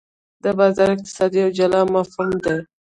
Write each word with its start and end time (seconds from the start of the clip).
د 0.43 0.45
بازار 0.59 0.87
اقتصاد 0.95 1.31
یو 1.41 1.49
جلا 1.57 1.81
مفهوم 1.95 2.31
دی. 2.45 2.57